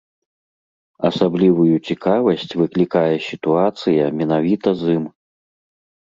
Асаблівую 1.09 1.75
цікавасць 1.91 2.45
выклікае 2.61 3.11
сітуацыя 3.27 4.03
менавіта 4.23 4.69
з 4.79 4.97
ім. 4.97 5.03